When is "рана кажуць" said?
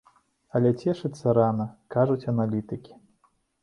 1.41-2.21